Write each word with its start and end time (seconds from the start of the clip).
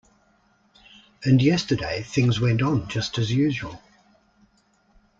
And 1.23 1.39
yesterday 1.43 2.01
things 2.01 2.39
went 2.39 2.63
on 2.63 2.87
just 2.87 3.19
as 3.19 3.31
usual. 3.31 3.79